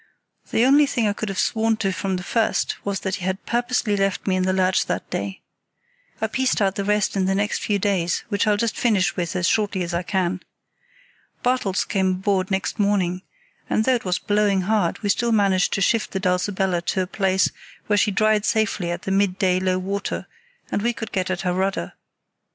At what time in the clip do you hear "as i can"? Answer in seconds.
9.83-10.41